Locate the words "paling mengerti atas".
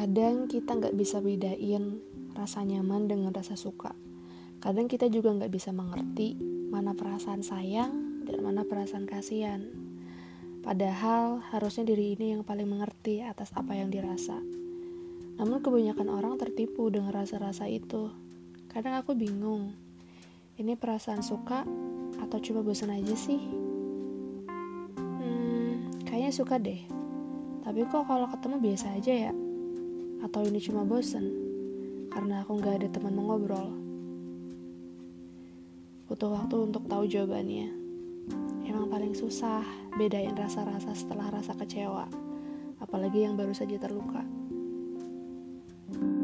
12.48-13.52